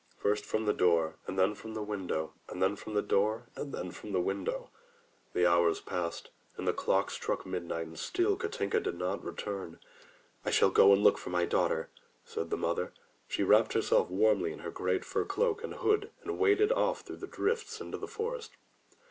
[0.17, 3.71] First from the door and then from the window, and then from the door and
[3.71, 4.71] then from the window.
[5.33, 9.77] The hours passed— ^the clock struck midnight and still Katinka did not return.
[10.43, 11.89] "I shall go and look for my daughter,"
[12.25, 12.93] said the mother.
[12.95, 17.01] So she wrapped herself warmly in her great fur cloak and hood and waded off
[17.01, 18.49] through the drifts into the forest.